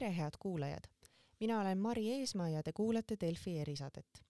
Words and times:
tere, 0.00 0.16
head 0.16 0.32
kuulajad! 0.38 0.84
mina 1.40 1.60
olen 1.60 1.78
Mari 1.78 2.12
Eesmaa 2.12 2.48
ja 2.48 2.62
te 2.62 2.72
kuulate 2.72 3.16
Delfi 3.20 3.58
erisaadet. 3.58 4.22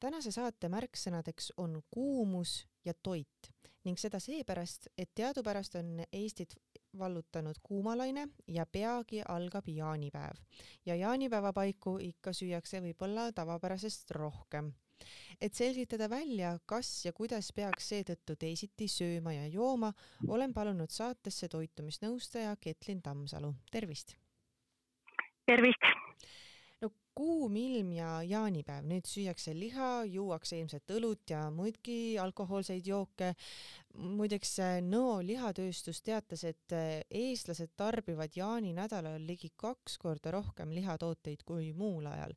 tänase 0.00 0.30
saate 0.30 0.68
märksõnadeks 0.68 1.52
on 1.56 1.82
kuumus 1.90 2.66
ja 2.84 2.94
toit 2.94 3.50
ning 3.84 3.98
seda 3.98 4.18
seepärast, 4.18 4.88
et 4.98 5.14
teadupärast 5.14 5.78
on 5.78 6.02
Eestit 6.12 6.56
vallutanud 6.98 7.62
kuumalaine 7.62 8.28
ja 8.48 8.66
peagi 8.66 9.22
algab 9.28 9.68
jaanipäev 9.68 10.42
ja 10.86 10.96
jaanipäeva 10.96 11.52
paiku 11.52 11.98
ikka 12.02 12.32
süüakse 12.32 12.82
võib-olla 12.82 13.30
tavapärasest 13.32 14.10
rohkem 14.10 14.74
et 15.40 15.54
selgitada 15.54 16.10
välja, 16.10 16.58
kas 16.66 17.04
ja 17.04 17.12
kuidas 17.12 17.52
peaks 17.52 17.94
seetõttu 17.94 18.34
teisiti 18.36 18.88
sööma 18.88 19.32
ja 19.32 19.46
jooma, 19.46 19.92
olen 20.26 20.54
palunud 20.54 20.90
saatesse 20.90 21.48
toitumisnõustaja 21.48 22.56
Ketlin 22.56 23.02
Tammsalu, 23.02 23.54
tervist! 23.70 24.18
Tervist! 25.48 25.86
no 26.82 26.90
kuum 27.16 27.54
ilm 27.56 27.92
ja 27.96 28.08
jaanipäev, 28.26 28.84
nüüd 28.90 29.06
süüakse 29.08 29.54
liha, 29.56 30.04
juuakse 30.12 30.58
ilmselt 30.60 30.92
õlut 30.92 31.32
ja 31.32 31.46
muidki 31.54 32.18
alkohoolseid 32.20 32.86
jooke. 32.86 33.32
muideks 34.18 34.58
Nõo 34.84 35.18
lihatööstus 35.24 36.02
teatas, 36.04 36.44
et 36.44 36.76
eestlased 37.10 37.72
tarbivad 37.80 38.36
jaaninädalal 38.36 39.24
ligi 39.26 39.50
kaks 39.56 39.96
korda 39.98 40.36
rohkem 40.36 40.74
lihatooteid 40.76 41.46
kui 41.48 41.72
muul 41.72 42.06
ajal 42.12 42.36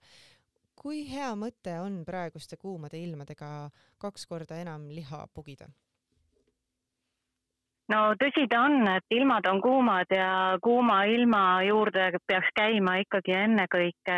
kui 0.82 1.04
hea 1.06 1.30
mõte 1.38 1.76
on 1.84 2.00
praeguste 2.08 2.58
kuumade 2.58 2.98
ilmadega 2.98 3.70
kaks 4.02 4.26
korda 4.26 4.58
enam 4.64 4.88
liha 4.90 5.28
pugida? 5.36 5.68
No 7.92 8.00
tõsi 8.20 8.46
ta 8.52 8.62
on, 8.68 8.88
et 8.92 9.16
ilmad 9.16 9.48
on 9.52 9.62
kuumad 9.64 10.14
ja 10.16 10.58
kuuma 10.64 11.04
ilma 11.10 11.44
juurde 11.68 12.10
peaks 12.28 12.52
käima 12.58 12.98
ikkagi 13.04 13.36
ennekõike 13.38 14.18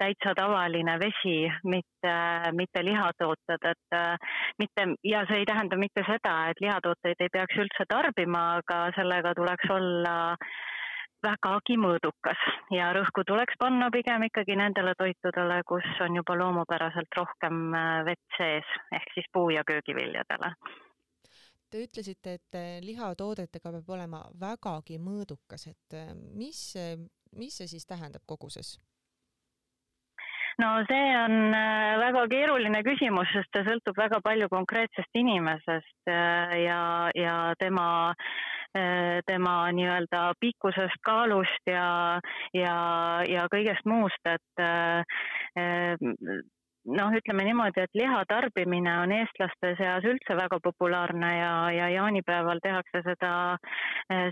täitsa 0.00 0.34
tavaline 0.38 0.96
vesi, 1.02 1.36
mitte, 1.64 2.16
mitte 2.56 2.84
lihatooted, 2.86 3.70
et 3.74 4.00
mitte 4.58 4.88
ja 5.04 5.24
see 5.28 5.42
ei 5.42 5.48
tähenda 5.48 5.78
mitte 5.80 6.04
seda, 6.08 6.34
et 6.50 6.60
lihatooteid 6.64 7.20
ei 7.20 7.32
peaks 7.32 7.62
üldse 7.64 7.88
tarbima, 7.88 8.44
aga 8.62 8.82
sellega 8.96 9.34
tuleks 9.38 9.72
olla 9.76 10.16
äh, 10.32 10.52
vägagi 11.24 11.76
mõõdukas 11.80 12.44
ja 12.72 12.90
rõhku 12.96 13.24
tuleks 13.28 13.58
panna 13.60 13.90
pigem 13.92 14.24
ikkagi 14.28 14.56
nendele 14.56 14.94
toitudele, 14.98 15.60
kus 15.68 15.86
on 16.04 16.16
juba 16.16 16.36
loomupäraselt 16.40 17.18
rohkem 17.18 17.74
äh, 17.74 17.88
vett 18.08 18.38
sees, 18.38 18.76
ehk 18.96 19.16
siis 19.16 19.28
puu- 19.32 19.50
ja 19.54 19.64
köögiviljadele. 19.66 20.54
Te 21.70 21.84
ütlesite, 21.86 22.32
et 22.38 22.56
äh, 22.58 22.78
lihatoodetega 22.82 23.70
peab 23.76 23.90
olema 23.94 24.24
vägagi 24.40 24.98
mõõdukas, 24.98 25.68
et 25.70 25.94
äh, 25.94 26.08
mis, 26.34 26.62
mis 27.38 27.58
see 27.60 27.70
siis 27.70 27.86
tähendab 27.86 28.26
koguses? 28.26 28.78
no 30.60 30.68
see 30.84 31.12
on 31.16 31.54
väga 32.02 32.26
keeruline 32.28 32.82
küsimus, 32.84 33.30
sest 33.32 33.54
see 33.54 33.64
sõltub 33.64 33.96
väga 33.96 34.18
palju 34.20 34.48
konkreetsest 34.52 35.16
inimesest 35.16 36.10
ja, 36.10 36.82
ja 37.16 37.36
tema 37.62 37.86
tema 39.26 39.54
nii-öelda 39.74 40.20
pikkusest, 40.42 41.00
kaalust 41.06 41.70
ja, 41.70 42.20
ja, 42.54 42.76
ja 43.26 43.46
kõigest 43.50 43.88
muust, 43.88 44.20
et 44.28 44.62
noh, 46.88 47.12
ütleme 47.16 47.44
niimoodi, 47.44 47.82
et 47.84 47.98
liha 47.98 48.22
tarbimine 48.28 48.92
on 49.02 49.12
eestlaste 49.12 49.74
seas 49.78 50.04
üldse 50.08 50.36
väga 50.38 50.60
populaarne 50.64 51.30
ja, 51.36 51.52
ja 51.74 51.88
jaanipäeval 51.92 52.62
tehakse 52.64 53.02
seda, 53.04 53.32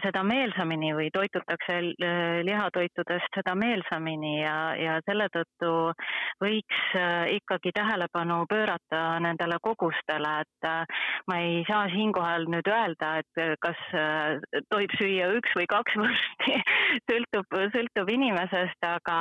seda 0.04 0.22
meelsamini 0.24 0.94
või 0.96 1.10
toitutakse 1.14 1.78
äh, 1.78 2.40
lihatoitudest 2.48 3.36
seda 3.36 3.54
meelsamini 3.58 4.38
ja, 4.40 4.56
ja 4.80 4.96
selle 5.08 5.28
tõttu 5.34 5.72
võiks 6.42 6.80
äh, 6.96 7.34
ikkagi 7.36 7.74
tähelepanu 7.76 8.40
pöörata 8.48 9.02
nendele 9.22 9.60
kogustele, 9.62 10.32
et 10.42 10.70
ma 11.28 11.40
ei 11.44 11.62
saa 11.68 11.86
siinkohal 11.92 12.48
nüüd 12.50 12.68
öelda, 12.70 13.18
et 13.20 13.60
kas 13.62 13.78
tohib 14.72 14.92
süüa 14.98 15.28
üks 15.36 15.52
või 15.56 15.66
kaks 15.70 15.96
vorsti 16.00 16.56
sõltub, 17.10 17.58
sõltub 17.74 18.12
inimesest, 18.12 18.86
aga, 18.86 19.18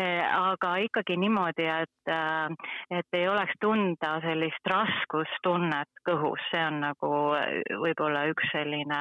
aga 0.00 0.74
ikkagi 0.86 1.16
niimoodi, 1.20 1.66
et 1.70 2.49
et 2.90 3.18
ei 3.18 3.28
oleks 3.28 3.56
tunda 3.60 4.16
sellist 4.24 4.72
raskustunnet 4.72 6.04
kõhus, 6.06 6.42
see 6.50 6.62
on 6.66 6.82
nagu 6.84 7.14
võib-olla 7.84 8.26
üks 8.32 8.52
selline 8.52 9.00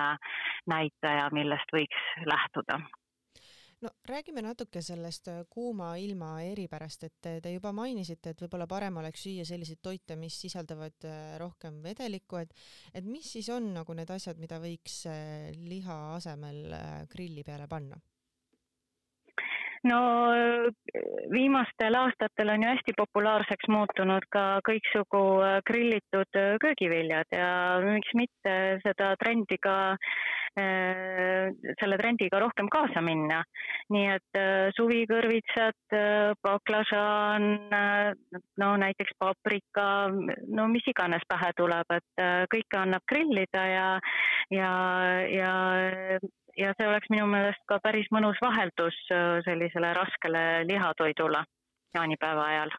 näitaja, 0.70 1.30
millest 1.36 1.76
võiks 1.76 2.10
lähtuda. 2.30 2.82
No 3.80 3.90
räägime 4.10 4.42
natuke 4.44 4.82
sellest 4.84 5.30
kuuma 5.50 5.94
ilma 6.04 6.34
eripärast, 6.44 7.06
et 7.08 7.28
te 7.44 7.54
juba 7.54 7.72
mainisite, 7.72 8.34
et 8.34 8.42
võib-olla 8.44 8.68
parem 8.68 8.98
oleks 9.00 9.24
süüa 9.24 9.46
selliseid 9.48 9.80
toite, 9.82 10.18
mis 10.20 10.36
sisaldavad 10.44 11.08
äh, 11.08 11.38
rohkem 11.40 11.80
vedelikku, 11.86 12.42
et 12.42 12.52
et 12.94 13.08
mis 13.08 13.32
siis 13.38 13.48
on 13.56 13.72
nagu 13.78 13.96
need 13.96 14.12
asjad, 14.12 14.42
mida 14.42 14.60
võiks 14.60 15.06
äh, 15.08 15.54
liha 15.56 16.00
asemel 16.18 16.76
äh, 16.76 16.90
grilli 17.08 17.46
peale 17.48 17.72
panna? 17.72 18.02
No 19.88 20.00
viimastel 21.32 21.96
aastatel 21.96 22.52
on 22.54 22.64
ju 22.64 22.70
hästi 22.72 22.96
populaarseks 22.98 23.70
muutunud 23.72 24.26
ka 24.34 24.44
kõiksugu 24.68 25.22
äh, 25.46 25.58
grillitud 25.68 26.40
äh, 26.40 26.58
köögiviljad 26.64 27.30
ja 27.36 27.52
miks 27.86 28.12
mitte 28.18 28.56
seda 28.84 29.14
trendi 29.22 29.60
ka, 29.62 29.78
selle 30.60 31.98
trendiga 32.02 32.40
rohkem 32.42 32.68
kaasa 32.74 33.02
minna. 33.06 33.44
nii 33.94 34.08
et 34.12 34.40
suvikõrvitsad, 34.76 35.94
baklažaan, 36.44 37.46
no 38.60 38.70
näiteks 38.82 39.14
paprika, 39.22 39.86
no 40.58 40.68
mis 40.74 40.90
iganes 40.90 41.24
pähe 41.30 41.54
tuleb, 41.56 41.96
et 41.96 42.26
kõike 42.52 42.82
annab 42.82 43.06
grillida 43.08 43.64
ja, 43.70 43.88
ja, 44.52 44.74
ja 45.38 45.54
ja 46.58 46.74
see 46.78 46.88
oleks 46.88 47.10
minu 47.14 47.28
meelest 47.30 47.64
ka 47.70 47.80
päris 47.84 48.10
mõnus 48.16 48.40
vaheldus 48.42 48.98
äh, 49.14 49.40
sellisele 49.46 49.94
raskele 49.98 50.44
lihatoidule 50.68 51.44
jaanipäeva 51.96 52.46
ajal 52.54 52.76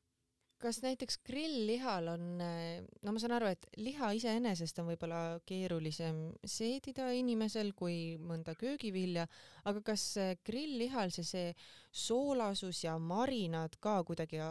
kas 0.60 0.82
näiteks 0.84 1.18
grilllihal 1.24 2.08
on, 2.12 2.24
äh, 2.44 2.82
no 3.02 3.14
ma 3.14 3.20
saan 3.22 3.34
aru, 3.38 3.50
et 3.54 3.66
liha 3.80 4.10
iseenesest 4.16 4.80
on 4.82 4.90
võib-olla 4.90 5.20
keerulisem 5.48 6.20
seedida 6.44 7.08
inimesel 7.16 7.72
kui 7.76 8.18
mõnda 8.20 8.54
köögivilja, 8.60 9.26
aga 9.64 9.82
kas 9.92 10.04
äh, 10.20 10.34
grilllihal 10.46 11.12
see, 11.14 11.24
see 11.24 11.54
soolasus 11.90 12.84
ja 12.84 12.98
marinaad 13.00 13.78
ka 13.80 14.00
kuidagi 14.08 14.42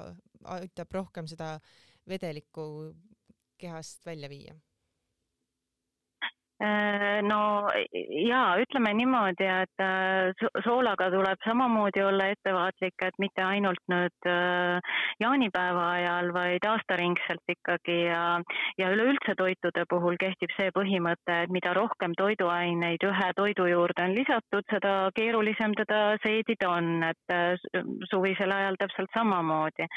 aitab 0.57 0.97
rohkem 0.97 1.29
seda 1.29 1.57
vedelikku 2.09 2.65
kehast 3.59 4.05
välja 4.07 4.31
viia? 4.31 4.57
Äh, 6.59 7.21
no 7.23 7.69
jaa, 8.27 8.57
ütleme 8.59 8.91
niimoodi, 8.99 9.45
et 9.47 9.79
äh, 9.79 10.33
soolaga 10.65 11.05
tuleb 11.13 11.39
samamoodi 11.45 12.01
olla 12.03 12.25
ettevaatlik, 12.33 12.97
et 13.07 13.15
mitte 13.23 13.45
ainult 13.47 13.79
nüüd 13.87 14.27
äh, 14.27 14.97
jaanipäeva 15.23 15.85
ajal, 15.93 16.33
vaid 16.35 16.67
aastaringselt 16.67 17.53
ikkagi 17.53 17.95
ja, 18.09 18.23
ja 18.75 18.89
üleüldse 18.91 19.37
toitude 19.39 19.85
puhul 19.87 20.19
kehtib 20.19 20.51
see 20.57 20.73
põhimõte, 20.75 21.37
et 21.45 21.53
mida 21.55 21.71
rohkem 21.77 22.17
toiduaineid 22.19 23.07
ühe 23.07 23.29
toidu 23.39 23.69
juurde 23.71 24.09
on 24.09 24.17
lisatud, 24.19 24.67
seda 24.67 24.97
keerulisem 25.15 25.77
teda 25.79 26.01
seedida 26.25 26.73
on, 26.73 26.91
et 27.07 27.87
suvisel 28.11 28.51
ajal 28.57 28.75
täpselt 28.83 29.15
samamoodi. 29.15 29.87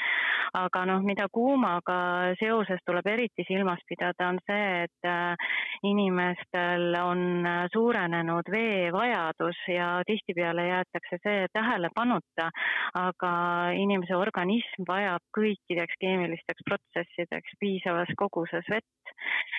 aga 0.53 0.85
noh, 0.85 1.03
mida 1.03 1.25
kuumaga 1.33 1.99
seoses 2.39 2.79
tuleb 2.85 3.07
eriti 3.09 3.43
silmas 3.47 3.81
pidada, 3.89 4.27
on 4.29 4.39
see, 4.47 4.83
et 4.85 5.87
inimest 5.89 6.52
inimestel 6.53 6.95
on 7.01 7.45
äh, 7.45 7.67
suurenenud 7.73 8.43
veevajadus 8.51 9.55
ja 9.67 10.03
tihtipeale 10.05 10.67
jäetakse 10.67 11.17
see 11.23 11.47
tähelepanuta, 11.53 12.49
aga 12.93 13.69
inimese 13.73 14.15
organism 14.15 14.85
vajab 14.87 15.21
kõikideks 15.37 15.95
keemilisteks 15.99 16.61
protsessideks 16.65 17.57
piisavas 17.59 18.09
koguses 18.17 18.65
vett. 18.69 18.85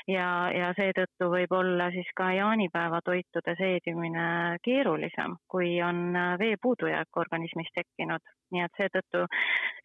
Ja, 0.06 0.50
ja 0.52 0.72
seetõttu 0.76 1.30
võib 1.32 1.52
olla 1.52 1.90
siis 1.90 2.08
ka 2.16 2.30
jaanipäeva 2.32 3.00
toitude 3.04 3.54
seedimine 3.56 4.58
keerulisem, 4.62 5.36
kui 5.48 5.80
on 5.82 6.14
äh, 6.16 6.38
vee 6.38 6.56
puudujääk 6.62 7.16
organismis 7.16 7.70
tekkinud. 7.74 8.22
Nii 8.52 8.62
et 8.62 8.78
seetõttu, 8.78 9.24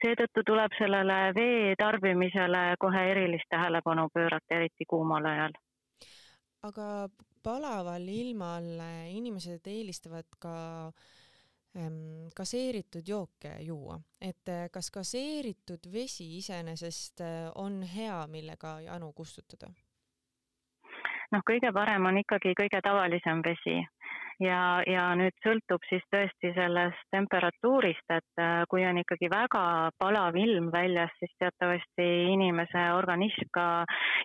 seetõttu 0.04 0.44
tuleb 0.46 0.76
sellele 0.78 1.34
vee 1.34 1.74
tarbimisele 1.80 2.76
kohe 2.80 3.08
erilist 3.12 3.50
tähelepanu 3.50 4.10
pöörata, 4.14 4.60
eriti 4.60 4.86
kuumal 4.86 5.26
ajal 5.26 5.58
aga 6.68 7.08
palaval 7.44 8.08
ilmal 8.12 8.68
inimesed 9.08 9.68
eelistavad 9.68 10.28
ka 10.40 10.56
ähm, 11.78 12.28
gaseeritud 12.36 13.08
jooke 13.08 13.54
juua, 13.64 14.00
et 14.22 14.50
äh, 14.50 14.68
kas 14.72 14.92
gaseeritud 14.92 15.92
vesi 15.94 16.28
iseenesest 16.38 17.22
äh, 17.22 17.52
on 17.56 17.82
hea, 17.84 18.26
millega 18.28 18.80
janu 18.82 19.14
kustutada? 19.14 19.72
noh, 21.32 21.44
kõige 21.46 21.70
parem 21.74 22.08
on 22.10 22.18
ikkagi 22.24 22.56
kõige 22.58 22.82
tavalisem 22.82 23.44
vesi 23.46 23.78
ja, 24.44 24.82
ja 24.88 25.06
nüüd 25.20 25.36
sõltub 25.44 25.84
siis 25.90 26.04
tõesti 26.14 26.52
sellest 26.56 27.02
temperatuurist, 27.14 28.06
et 28.14 28.42
äh, 28.42 28.64
kui 28.72 28.86
on 28.88 29.02
ikkagi 29.02 29.30
väga 29.32 29.64
palav 30.00 30.38
ilm 30.40 30.70
väljas, 30.74 31.12
siis 31.20 31.34
teatavasti 31.42 32.08
inimese 32.34 32.86
organism 32.98 33.50
ka 33.56 33.68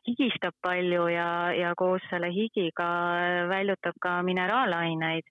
higistab 0.08 0.56
palju 0.62 1.08
ja, 1.12 1.28
ja 1.56 1.74
koos 1.78 2.04
selle 2.10 2.30
higiga 2.34 2.88
väljutab 3.50 3.98
ka 4.00 4.20
mineraalaineid. 4.22 5.28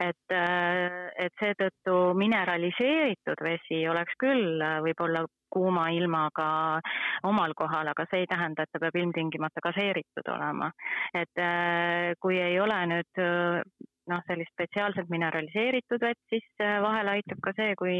et, 0.00 0.32
äh, 0.32 1.08
et 1.24 1.32
seetõttu 1.40 2.12
mineraliseeritud 2.20 3.40
vesi 3.42 3.80
oleks 3.88 4.12
küll 4.20 4.60
võib-olla 4.84 5.24
kuuma 5.56 5.88
ilmaga 5.94 6.48
omal 7.24 7.54
kohal, 7.56 7.88
aga 7.88 8.04
see 8.10 8.24
ei 8.24 8.30
tähenda, 8.30 8.66
et 8.66 8.72
ta 8.72 8.80
peab 8.82 8.98
ilmtingimata 9.00 9.62
gaseeritud 9.64 10.28
olema. 10.34 10.70
et 11.14 11.40
äh, 11.40 12.12
kui 12.20 12.40
ei 12.42 12.60
ole 12.60 12.80
nüüd 12.92 13.22
äh, 13.22 13.62
noh, 14.10 14.22
sellist 14.28 14.54
spetsiaalselt 14.54 15.10
mineraliseeritud 15.12 16.02
vett, 16.02 16.22
siis 16.32 16.46
äh, 16.62 16.78
vahel 16.84 17.12
aitab 17.16 17.42
ka 17.44 17.52
see, 17.58 17.76
kui 17.78 17.96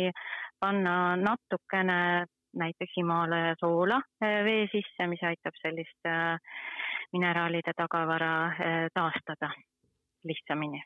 panna 0.61 1.17
natukene 1.21 2.27
näiteks 2.57 2.97
Himalaia 2.97 3.55
soola 3.61 4.01
vee 4.21 4.65
sisse, 4.73 5.07
mis 5.11 5.21
aitab 5.29 5.59
sellist 5.61 6.09
mineraalide 7.13 7.75
tagavara 7.77 8.31
taastada 8.97 9.51
lihtsamini 10.25 10.81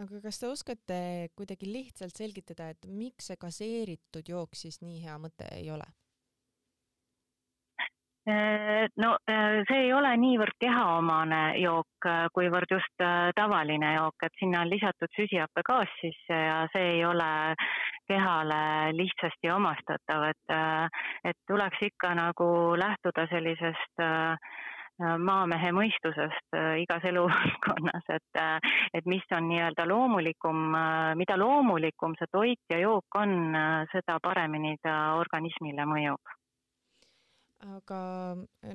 aga 0.00 0.20
kas 0.24 0.38
te 0.40 0.48
oskate 0.48 1.00
kuidagi 1.36 1.68
lihtsalt 1.68 2.16
selgitada, 2.16 2.70
et 2.72 2.86
miks 2.88 3.30
see 3.30 3.40
gaseeritud 3.40 4.32
jook 4.32 4.56
siis 4.56 4.80
nii 4.84 5.02
hea 5.04 5.16
mõte 5.20 5.48
ei 5.56 5.68
ole? 5.74 5.86
Äh, 8.30 8.88
no 8.96 9.16
äh, 9.26 9.62
see 9.66 9.86
ei 9.86 9.92
ole 9.96 10.10
niivõrd 10.20 10.54
kehaomane 10.62 11.40
jook, 11.58 12.06
äh, 12.06 12.28
kuivõrd 12.36 12.70
just 12.70 13.02
tavaline 13.34 13.94
jook, 13.96 14.26
et 14.26 14.36
sinna 14.38 14.60
on 14.62 14.70
lisatud 14.70 15.10
süsihappegaas 15.16 15.90
sisse 16.02 16.36
ja 16.36 16.60
see 16.74 16.92
ei 16.96 17.04
ole 17.08 17.30
kehale 18.10 18.60
lihtsasti 18.94 19.50
omastatav, 19.50 20.28
et, 20.30 20.54
et 21.30 21.38
tuleks 21.48 21.82
ikka 21.90 22.10
nagu 22.18 22.48
lähtuda 22.78 23.26
sellisest 23.30 24.02
maamehe 25.00 25.70
mõistusest 25.72 26.58
igas 26.82 27.06
eluvaldkonnas, 27.08 28.10
et, 28.16 28.42
et 28.98 29.06
mis 29.08 29.24
on 29.36 29.46
nii-öelda 29.48 29.86
loomulikum, 29.88 30.74
mida 31.22 31.38
loomulikum 31.40 32.18
see 32.18 32.28
toit 32.34 32.74
ja 32.74 32.82
jook 32.82 33.22
on, 33.22 33.56
seda 33.94 34.18
paremini 34.22 34.76
ta 34.82 34.98
organismile 35.22 35.86
mõjub. 35.88 36.39
Aga 37.66 38.00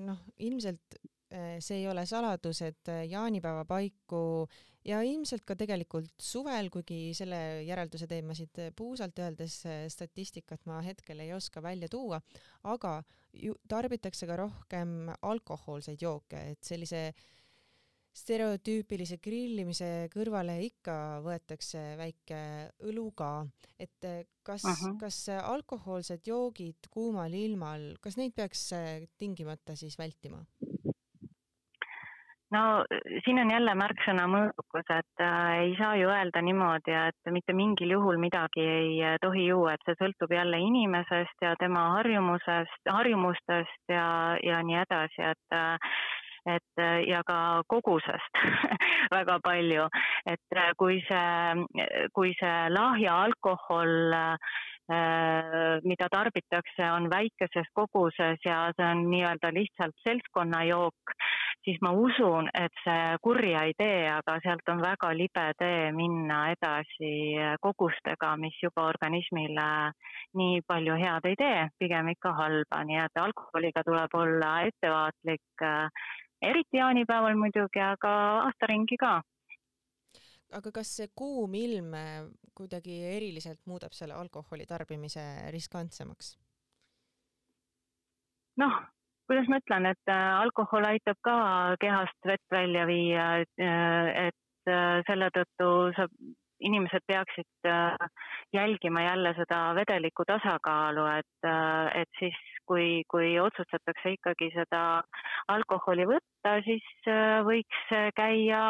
noh, 0.06 0.24
ilmselt 0.38 1.00
see 1.60 1.82
ei 1.82 1.88
ole 1.90 2.06
saladus, 2.08 2.62
et 2.64 2.92
jaanipäeva 3.10 3.66
paiku 3.68 4.48
ja 4.86 5.02
ilmselt 5.04 5.44
ka 5.48 5.56
tegelikult 5.58 6.14
suvel, 6.22 6.70
kuigi 6.74 7.16
selle 7.18 7.40
järelduse 7.66 8.08
teen 8.08 8.28
ma 8.30 8.36
siit 8.38 8.60
puusalt 8.78 9.18
öeldes, 9.20 9.58
statistikat 9.92 10.66
ma 10.70 10.82
hetkel 10.86 11.24
ei 11.26 11.34
oska 11.36 11.64
välja 11.66 11.90
tuua, 11.92 12.22
aga 12.70 13.00
ju 13.34 13.56
tarbitakse 13.68 14.30
ka 14.30 14.38
rohkem 14.46 15.10
alkohoolseid 15.22 16.06
jooke, 16.06 16.44
et 16.54 16.64
sellise 16.64 17.10
stereotüüpilise 18.16 19.18
grillimise 19.24 19.90
kõrvale 20.14 20.56
ikka 20.64 21.22
võetakse 21.26 21.82
väike 22.00 22.40
õlu 22.88 23.10
ka, 23.18 23.46
et 23.80 24.08
kas 24.46 24.64
uh, 24.64 24.72
-huh. 24.72 24.98
kas 25.00 25.18
alkohoolsed 25.36 26.28
joogid 26.28 26.88
kuumal 26.90 27.34
ilmal, 27.34 27.94
kas 28.02 28.18
neid 28.18 28.34
peaks 28.36 28.70
tingimata 29.18 29.76
siis 29.76 30.00
vältima? 30.00 30.46
no 32.56 32.86
siin 33.26 33.40
on 33.42 33.52
jälle 33.52 33.74
märksõna 33.78 34.26
mõõdukus, 34.30 34.88
et 34.94 35.24
äh, 35.24 35.52
ei 35.66 35.74
saa 35.80 35.96
ju 36.00 36.10
öelda 36.12 36.42
niimoodi, 36.46 36.94
et 37.10 37.32
mitte 37.34 37.56
mingil 37.58 37.96
juhul 37.96 38.20
midagi 38.22 38.64
ei 38.64 38.92
äh, 39.04 39.18
tohi 39.24 39.48
juua, 39.48 39.76
et 39.76 39.86
see 39.88 39.98
sõltub 40.02 40.34
jälle 40.36 40.60
inimesest 40.68 41.46
ja 41.46 41.56
tema 41.60 41.88
harjumusest, 41.98 42.92
harjumustest 42.98 43.96
ja, 43.96 44.08
ja 44.44 44.62
nii 44.68 44.80
edasi, 44.84 45.26
et 45.34 45.58
äh, 45.58 45.92
et 46.46 46.82
äh, 46.82 47.02
ja 47.10 47.22
ka 47.26 47.64
kogusest 47.68 48.42
väga 49.16 49.40
palju, 49.44 49.88
et 50.30 50.58
äh, 50.58 50.72
kui 50.78 51.02
see, 51.08 51.66
kui 52.14 52.34
see 52.40 52.56
lahja 52.74 53.18
alkohol 53.26 54.14
äh, 54.14 54.38
mida 54.86 56.08
tarbitakse, 56.14 56.86
on 56.94 57.10
väikeses 57.10 57.70
koguses 57.74 58.38
ja 58.46 58.68
see 58.78 58.86
on 58.86 59.08
nii-öelda 59.10 59.50
lihtsalt 59.56 59.98
seltskonnajook, 60.06 61.16
siis 61.66 61.80
ma 61.82 61.90
usun, 61.98 62.50
et 62.54 62.84
see 62.84 63.16
kurja 63.26 63.64
ei 63.66 63.74
tee, 63.78 64.04
aga 64.14 64.38
sealt 64.44 64.70
on 64.70 64.84
väga 64.84 65.10
libe 65.18 65.48
tee 65.58 65.90
minna 65.96 66.52
edasi 66.54 67.14
kogustega, 67.66 68.36
mis 68.38 68.60
juba 68.62 68.86
organismile 68.92 69.70
nii 70.38 70.62
palju 70.68 71.00
head 71.02 71.32
ei 71.32 71.40
tee, 71.40 71.66
pigem 71.82 72.14
ikka 72.14 72.36
halba, 72.38 72.84
nii 72.86 73.02
et 73.08 73.24
alkoholiga 73.26 73.82
tuleb 73.90 74.20
olla 74.22 74.54
ettevaatlik, 74.70 75.66
eriti 76.42 76.78
jaanipäeval 76.78 77.38
muidugi, 77.40 77.82
aga 77.82 78.12
aasta 78.46 78.68
ringi 78.72 78.98
ka 78.98 79.22
aga 80.58 80.72
kas 80.72 80.96
see 80.98 81.08
kuum 81.22 81.56
ilm 81.60 81.94
äh, 81.98 82.26
kuidagi 82.58 82.98
eriliselt 83.16 83.62
muudab 83.66 83.96
selle 83.98 84.14
alkoholi 84.14 84.66
tarbimise 84.70 85.24
riskantsemaks? 85.56 86.36
noh, 88.62 88.76
kuidas 89.28 89.50
ma 89.52 89.60
ütlen, 89.64 89.90
et 89.92 90.14
äh, 90.14 90.32
alkohol 90.40 90.88
aitab 90.92 91.20
ka 91.28 91.36
kehast 91.82 92.32
vett 92.32 92.46
välja 92.52 92.86
viia, 92.88 93.28
äh, 93.60 94.28
et 94.30 94.42
selle 95.06 95.28
tõttu 95.30 95.68
sa 95.94 96.08
inimesed 96.60 97.04
peaksid 97.08 97.68
äh, 97.68 98.10
jälgima 98.54 99.02
jälle 99.02 99.34
seda 99.38 99.76
vedeliku 99.76 100.26
tasakaalu, 100.28 101.06
et, 101.20 101.38
äh, 101.46 102.02
et 102.02 102.10
siis 102.20 102.38
kui, 102.68 103.04
kui 103.12 103.34
otsustatakse 103.42 104.16
ikkagi 104.16 104.52
seda 104.56 104.82
alkoholi 105.54 106.08
võtta, 106.10 106.56
siis 106.66 106.86
äh, 107.12 107.40
võiks 107.48 107.84
käia 108.18 108.62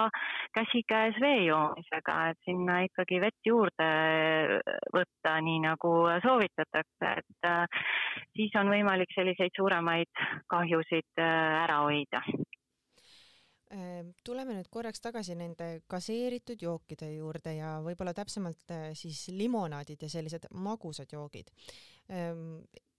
käsikäes 0.56 1.20
vee 1.22 1.46
joomisega, 1.48 2.18
et 2.32 2.42
sinna 2.48 2.82
ikkagi 2.88 3.22
vett 3.24 3.52
juurde 3.52 3.90
võtta, 4.96 5.38
nii 5.48 5.62
nagu 5.68 5.94
soovitatakse, 6.26 7.14
et 7.22 7.50
siis 8.36 8.56
on 8.60 8.72
võimalik 8.72 9.12
selliseid 9.16 9.56
suuremaid 9.58 10.26
kahjusid 10.52 11.24
ära 11.26 11.82
hoida 11.86 12.24
Ehm, 13.74 14.12
tuleme 14.24 14.54
nüüd 14.54 14.68
korraks 14.70 15.02
tagasi 15.02 15.34
nende 15.36 15.68
gaseeritud 15.90 16.62
jookide 16.62 17.08
juurde 17.16 17.56
ja 17.58 17.72
võib-olla 17.84 18.14
täpsemalt 18.14 18.72
äh, 18.72 18.92
siis 18.94 19.26
limonaadid 19.34 20.06
ja 20.06 20.10
sellised 20.12 20.46
magusad 20.54 21.12
joogid. 21.12 21.50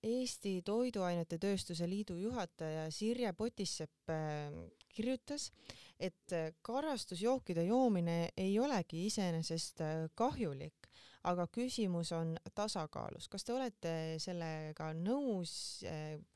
Eesti 0.06 0.60
Toiduainete 0.62 1.38
Tööstuse 1.42 1.88
Liidu 1.90 2.16
juhataja 2.20 2.86
Sirje 2.94 3.32
Potissepp 3.34 4.12
äh, 4.12 4.54
kirjutas, 4.94 5.50
et 5.98 6.32
äh, 6.32 6.52
karastusjookide 6.62 7.66
joomine 7.66 8.28
ei 8.36 8.58
olegi 8.62 9.06
iseenesest 9.08 9.82
kahjulik, 10.14 10.86
aga 11.26 11.48
küsimus 11.50 12.12
on 12.14 12.36
tasakaalus. 12.54 13.26
kas 13.28 13.44
te 13.44 13.52
olete 13.52 13.94
sellega 14.22 14.92
nõus? 14.94 15.82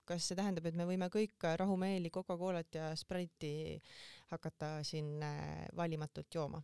kas 0.04 0.26
see 0.26 0.38
tähendab, 0.38 0.66
et 0.66 0.74
me 0.74 0.88
võime 0.88 1.06
kõik 1.12 1.46
rahumeeli 1.62 2.10
Coca-Colat 2.10 2.74
ja 2.74 2.90
Sprite'i 2.98 3.78
hakata 4.34 4.80
siin 4.86 5.22
äh, 5.22 5.66
valimatult 5.76 6.34
jooma? 6.34 6.62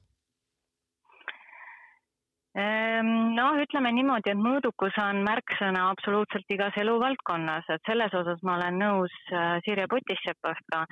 Ehm, 2.56 3.08
noh, 3.36 3.58
ütleme 3.60 3.90
niimoodi, 3.92 4.32
et 4.32 4.38
mõõdukus 4.40 4.96
on 5.02 5.18
märksõna 5.26 5.90
absoluutselt 5.90 6.54
igas 6.54 6.78
eluvaldkonnas, 6.80 7.68
et 7.74 7.82
selles 7.84 8.14
osas 8.16 8.40
ma 8.48 8.54
olen 8.56 8.78
nõus 8.80 9.16
äh, 9.28 9.58
Sirje 9.66 9.84
Potissepaga, 9.92 10.86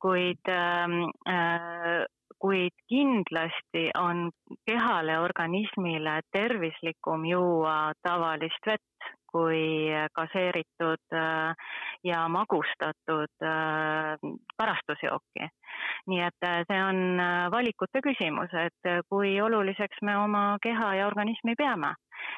kuid 0.00 0.48
ähm, 0.54 1.02
äh, 1.28 2.06
kuid 2.40 2.72
kindlasti 2.88 3.90
on 4.00 4.30
kehale, 4.64 5.18
organismile 5.20 6.20
tervislikum 6.32 7.26
juua 7.28 7.92
tavalist 8.00 8.66
vett 8.66 9.10
kui 9.32 9.88
gaseeritud 10.16 11.16
äh, 11.16 11.54
ja 12.04 12.26
magustatud 12.28 13.46
äh, 13.46 14.16
karastusjooki. 14.58 15.48
nii 16.06 16.20
et 16.26 16.46
äh, 16.46 16.62
see 16.68 16.82
on 16.84 17.20
valikute 17.52 18.02
küsimus, 18.04 18.54
et 18.66 18.92
kui 19.08 19.40
oluliseks 19.40 20.02
me 20.02 20.16
oma 20.16 20.58
keha 20.62 20.94
ja 21.00 21.06
organismi 21.06 21.54
peame. 21.58 21.94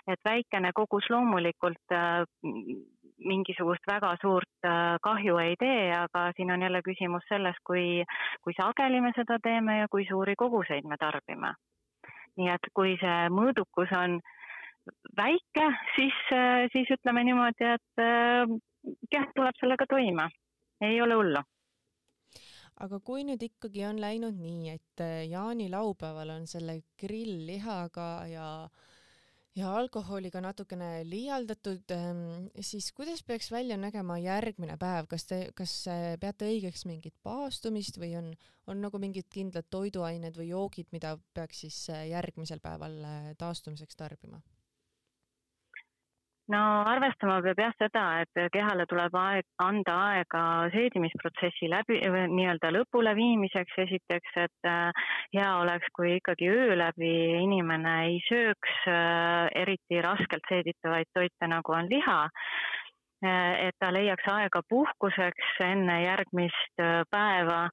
et 0.07 0.21
väikene 0.25 0.71
kogus 0.75 1.11
loomulikult 1.11 1.99
mingisugust 3.25 3.87
väga 3.87 4.15
suurt 4.21 4.67
äh, 4.67 4.97
kahju 5.03 5.39
ei 5.43 5.57
tee, 5.59 5.91
aga 5.97 6.31
siin 6.37 6.51
on 6.55 6.63
jälle 6.63 6.83
küsimus 6.87 7.27
selles, 7.29 7.57
kui, 7.67 8.05
kui 8.43 8.55
sageli 8.59 9.01
me 9.01 9.13
seda 9.17 9.39
teeme 9.43 9.79
ja 9.79 9.91
kui 9.91 10.07
suuri 10.09 10.35
koguseid 10.37 10.89
me 10.89 10.97
tarbime. 11.01 11.55
nii 12.41 12.49
et 12.49 12.71
kui 12.73 12.95
see 13.01 13.17
mõõdukus 13.29 13.91
on 13.93 14.15
väike, 15.17 15.67
siis, 15.97 16.19
äh, 16.35 16.67
siis 16.73 16.91
ütleme 16.97 17.25
niimoodi, 17.27 17.73
et 17.77 18.03
äh, 18.03 18.55
jah, 19.13 19.27
tuleb 19.37 19.59
sellega 19.61 19.87
toime, 19.91 20.29
ei 20.83 21.01
ole 21.03 21.19
hullu. 21.19 21.43
Aga 22.83 22.99
kui 23.05 23.23
nüüd 23.27 23.43
ikkagi 23.45 23.85
on 23.87 24.01
läinud 24.01 24.39
nii, 24.41 24.73
et 24.73 25.03
jaanilaupäeval 25.31 26.33
on 26.39 26.49
selle 26.51 26.81
grilllihaga 26.99 28.09
ja 28.31 28.47
ja 29.53 29.69
alkoholiga 29.77 30.41
natukene 30.41 31.03
liialdatud, 31.05 31.85
ehm, 31.93 32.47
siis 32.65 32.87
kuidas 32.97 33.21
peaks 33.29 33.51
välja 33.53 33.77
nägema 33.77 34.17
järgmine 34.19 34.79
päev, 34.81 35.05
kas 35.11 35.29
te, 35.29 35.43
kas 35.55 35.75
peate 36.25 36.49
õigeks 36.49 36.87
mingit 36.89 37.15
paastumist 37.23 38.01
või 38.01 38.15
on, 38.17 38.33
on 38.67 38.81
nagu 38.81 38.99
mingid 38.99 39.29
kindlad 39.29 39.69
toiduained 39.69 40.41
või 40.41 40.49
joogid, 40.55 40.89
mida 40.97 41.19
peaks 41.37 41.67
siis 41.67 41.85
järgmisel 41.93 42.65
päeval 42.65 42.97
taastumiseks 43.39 44.01
tarbima? 44.01 44.41
No 46.51 46.61
arvestama 46.91 47.39
peab 47.45 47.61
jah 47.63 47.75
seda, 47.79 48.05
et 48.25 48.43
kehale 48.55 48.87
tuleb 48.91 49.15
aeg, 49.19 49.47
anda 49.63 49.95
aega 50.11 50.43
seedimisprotsessi 50.75 51.71
läbi, 51.71 52.01
nii-öelda 52.03 52.73
lõpule 52.75 53.15
viimiseks 53.19 53.79
esiteks, 53.87 54.37
et 54.47 54.69
äh, 54.69 55.09
hea 55.37 55.51
oleks, 55.61 55.89
kui 55.97 56.17
ikkagi 56.19 56.51
öö 56.51 56.77
läbi 56.79 57.13
inimene 57.43 57.97
ei 58.09 58.21
sööks 58.27 58.79
äh, 58.91 59.49
eriti 59.63 60.03
raskelt 60.03 60.47
seeditavaid 60.51 61.11
toite, 61.15 61.51
nagu 61.51 61.77
on 61.79 61.91
liha 61.93 62.19
äh, 62.27 63.69
et 63.69 63.79
ta 63.79 63.93
leiaks 63.95 64.27
aega 64.35 64.65
puhkuseks 64.69 65.59
enne 65.63 66.03
järgmist 66.03 66.87
päeva. 67.11 67.69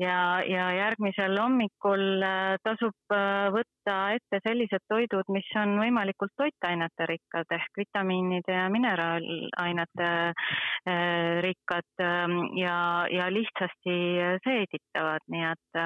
Ja, 0.00 0.42
ja 0.42 0.72
järgmisel 0.74 1.36
hommikul 1.38 2.24
tasub 2.66 3.14
äh, 3.14 3.52
võtta 3.84 4.14
ette 4.16 4.40
sellised 4.44 4.80
toidud, 4.88 5.28
mis 5.28 5.46
on 5.56 5.76
võimalikult 5.78 6.32
toitainete 6.36 7.06
rikkad 7.06 7.46
ehk 7.52 7.76
vitamiinide 7.76 8.52
ja 8.52 8.68
mineraalainete 8.72 10.08
äh, 10.88 11.40
rikkad 11.44 12.00
ähm, 12.00 12.56
ja, 12.56 13.06
ja 13.10 13.28
lihtsasti 13.30 13.96
seeditavad, 14.44 15.20
nii 15.28 15.44
et, 15.50 15.80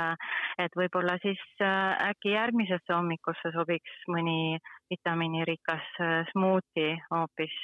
et 0.59 0.76
võib-olla 0.78 1.19
siis 1.23 1.43
äkki 1.62 2.35
järgmisesse 2.37 2.95
hommikusse 2.95 3.50
sobiks 3.52 4.05
mõni 4.09 4.59
vitamiinirikas 4.90 5.99
smuuti 6.33 6.93
hoopis 7.11 7.57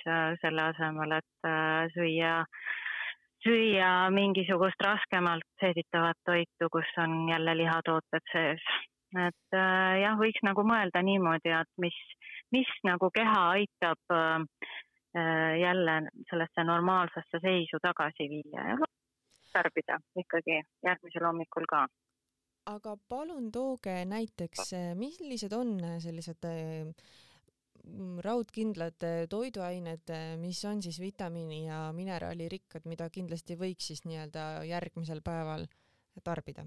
selle 0.43 0.67
asemel, 0.71 1.19
et 1.21 1.95
süüa 1.95 2.41
süüa 3.45 4.11
mingisugust 4.11 4.81
raskemalt 4.81 5.45
seeditavat 5.61 6.17
toitu, 6.25 6.69
kus 6.73 6.91
on 6.99 7.29
jälle 7.29 7.57
lihatooted 7.57 8.33
sees. 8.33 8.64
Et 9.14 9.56
äh, 9.56 10.00
jah, 10.02 10.16
võiks 10.21 10.42
nagu 10.47 10.64
mõelda 10.66 11.02
niimoodi, 11.06 11.52
et 11.54 11.71
mis, 11.83 11.97
mis 12.54 12.71
nagu 12.87 13.11
keha 13.14 13.40
aitab 13.59 14.14
äh, 14.14 14.71
jälle 15.61 16.00
sellesse 16.30 16.64
normaalsesse 16.66 17.38
seisu 17.42 17.78
tagasi 17.83 18.28
viia 18.30 18.71
ja 18.73 18.78
tarbida 19.54 20.00
ikkagi 20.18 20.59
järgmisel 20.83 21.28
hommikul 21.28 21.68
ka 21.71 21.85
aga 22.71 22.97
palun 23.09 23.50
tooge 23.52 23.94
näiteks, 24.09 24.73
millised 24.99 25.52
on 25.52 25.76
sellised 26.00 26.47
äh, 26.49 26.88
raudkindlad 28.25 29.04
äh, 29.04 29.25
toiduained, 29.30 30.09
äh, 30.12 30.37
mis 30.40 30.62
on 30.64 30.83
siis 30.83 31.00
vitamiini 31.00 31.66
ja 31.66 31.90
mineraalirikkad, 31.97 32.88
mida 32.88 33.11
kindlasti 33.12 33.59
võiks 33.61 33.90
siis 33.92 34.04
nii-öelda 34.09 34.64
järgmisel 34.68 35.21
päeval 35.25 35.68
tarbida? 36.25 36.64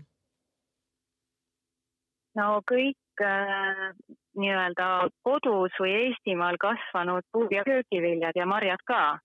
No 2.37 2.47
kõik 2.69 3.23
äh, 3.25 3.89
nii-öelda 4.37 5.09
kodus 5.25 5.75
või 5.81 5.93
Eestimaal 6.05 6.59
kasvanud 6.61 7.25
puu- 7.33 7.49
ja 7.51 7.65
köögiviljad 7.67 8.37
ja 8.37 8.45
marjad 8.45 8.83
ka. 8.85 9.19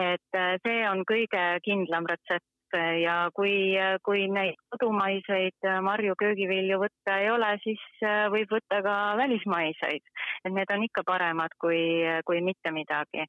et 0.00 0.36
äh, 0.36 0.56
see 0.64 0.84
on 0.88 1.04
kõige 1.08 1.44
kindlam 1.64 2.06
retsept 2.08 2.46
ja 3.02 3.14
kui, 3.34 3.74
kui 4.06 4.26
neid 4.32 4.58
kodumaiseid 4.72 5.68
marju, 5.84 6.14
köögivilju 6.18 6.80
võtta 6.82 7.16
ei 7.22 7.30
ole, 7.30 7.50
siis 7.64 7.82
äh, 8.04 8.28
võib 8.32 8.52
võtta 8.52 8.80
ka 8.84 8.96
välismaiseid. 9.20 10.02
et 10.44 10.52
need 10.52 10.70
on 10.74 10.84
ikka 10.86 11.04
paremad 11.06 11.54
kui, 11.60 11.80
kui 12.26 12.40
mitte 12.40 12.70
midagi. 12.70 13.26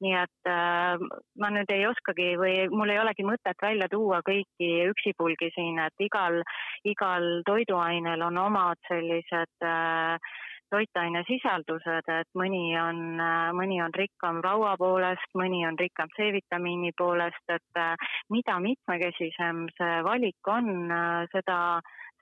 nii 0.00 0.14
et 0.16 0.48
äh, 0.48 0.96
ma 1.36 1.50
nüüd 1.52 1.70
ei 1.70 1.86
oskagi 1.86 2.36
või 2.40 2.68
mul 2.72 2.90
ei 2.90 2.98
olegi 2.98 3.24
mõtet 3.24 3.58
välja 3.62 3.88
tuua 3.88 4.22
kõiki 4.24 4.70
üksipulgi 4.88 5.50
siin, 5.54 5.78
et 5.78 6.06
igal, 6.06 6.40
igal 6.84 7.42
toiduainel 7.44 8.22
on 8.22 8.38
omad 8.38 8.80
sellised 8.88 9.66
äh, 9.66 10.16
toitainesisaldused, 10.70 12.08
et 12.14 12.28
mõni 12.38 12.74
on, 12.80 13.18
mõni 13.56 13.80
on 13.82 13.94
rikkam 13.96 14.40
raua 14.44 14.76
poolest, 14.80 15.26
mõni 15.38 15.62
on 15.66 15.78
rikkam 15.80 16.10
C-vitamiini 16.16 16.92
poolest, 16.98 17.42
et 17.52 17.80
äh, 17.80 18.10
mida 18.30 18.58
mitmekesisem 18.62 19.66
see 19.76 20.00
valik 20.06 20.50
on, 20.52 20.70
äh, 20.94 21.26
seda, 21.34 21.58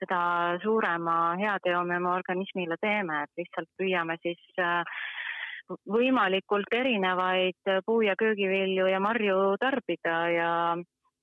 seda 0.01 0.21
suurema 0.63 1.17
heateo 1.39 1.83
me 1.85 1.99
oma 2.01 2.15
organismile 2.17 2.77
teeme, 2.81 3.23
et 3.23 3.43
lihtsalt 3.43 3.69
püüame 3.79 4.17
siis 4.23 4.61
äh, 4.61 5.01
võimalikult 5.85 6.73
erinevaid 6.73 7.75
puu- 7.85 8.05
ja 8.07 8.15
köögivilju 8.17 8.87
ja 8.89 9.01
marju 9.03 9.57
tarbida 9.61 10.15
ja, 10.33 10.53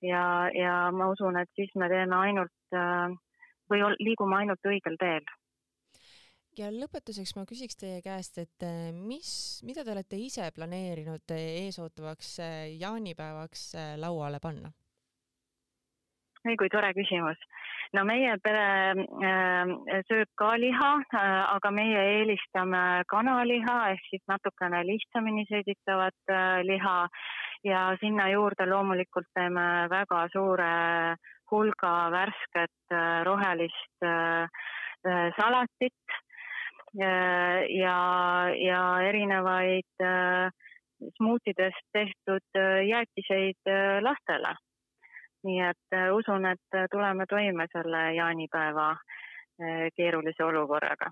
ja, 0.03 0.27
ja 0.55 0.77
ma 0.95 1.11
usun, 1.11 1.41
et 1.43 1.51
siis 1.59 1.75
me 1.75 1.91
teeme 1.91 2.15
ainult 2.15 2.79
või 3.67 3.83
liigume 3.99 4.39
ainult 4.39 4.71
õigel 4.71 4.95
teel 5.01 5.27
ja 6.59 6.71
lõpetuseks 6.73 7.35
ma 7.37 7.45
küsiks 7.49 7.79
teie 7.81 8.01
käest, 8.05 8.39
et 8.41 8.65
äh, 8.65 8.89
mis, 8.95 9.61
mida 9.67 9.85
te 9.85 9.93
olete 9.93 10.19
ise 10.21 10.49
planeerinud 10.57 11.37
eesootavaks 11.37 12.33
äh, 12.41 12.57
jaanipäevaks 12.81 13.69
äh, 13.77 13.95
lauale 14.01 14.41
panna? 14.43 14.73
oi 16.47 16.55
kui 16.61 16.71
tore 16.71 16.93
küsimus. 16.95 17.39
no 17.95 18.05
meie 18.07 18.37
pere 18.43 18.67
äh, 18.95 19.73
sööb 20.09 20.31
ka 20.39 20.53
liha 20.63 20.91
äh,, 21.03 21.43
aga 21.57 21.73
meie 21.75 22.05
eelistame 22.19 23.03
kanaliha 23.11 23.77
ehk 23.95 24.07
siis 24.11 24.23
natukene 24.31 24.85
lihtsamini 24.87 25.47
seeditavat 25.51 26.33
äh, 26.33 26.63
liha 26.71 26.99
ja 27.67 27.83
sinna 28.01 28.29
juurde 28.31 28.67
loomulikult 28.71 29.29
teeme 29.35 29.67
väga 29.91 30.27
suure 30.33 30.71
hulga 31.51 31.93
värsket 32.15 32.95
rohelist 33.27 34.07
salatit 35.39 36.17
ja, 36.99 37.99
ja 38.69 38.81
erinevaid 39.09 40.03
äh, 40.03 40.51
smuutidest 41.17 41.85
tehtud 41.93 42.47
äh, 42.57 42.87
jäätiseid 42.89 43.69
äh, 43.69 44.01
lastele. 44.03 44.55
nii 45.47 45.61
et 45.63 45.95
usun, 46.11 46.47
et 46.49 46.77
tuleme 46.91 47.23
toime 47.31 47.69
selle 47.71 48.01
jaanipäeva 48.17 48.87
keerulise 49.97 50.43
olukorraga 50.45 51.11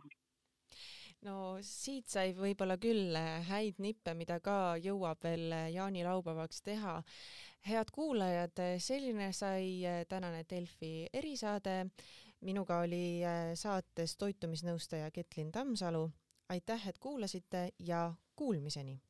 no 1.22 1.34
siit 1.62 2.08
sai 2.10 2.32
võib-olla 2.34 2.74
küll 2.82 3.14
häid 3.46 3.78
nippe, 3.78 4.14
mida 4.18 4.40
ka 4.42 4.74
jõuab 4.82 5.22
veel 5.22 5.54
jaanilaupäevaks 5.76 6.64
teha. 6.66 6.96
head 7.68 7.92
kuulajad, 7.94 8.58
selline 8.78 9.30
sai 9.32 10.04
tänane 10.08 10.42
Delfi 10.50 11.06
erisaade 11.12 11.84
minuga 12.44 12.78
oli 12.84 13.24
äh, 13.24 13.52
saates 13.54 14.16
toitumisnõustaja 14.16 15.10
Ketlin 15.10 15.52
Tammsalu. 15.52 16.10
aitäh, 16.48 16.88
et 16.88 16.98
kuulasite 16.98 17.68
ja 17.78 18.14
kuulmiseni 18.36 19.00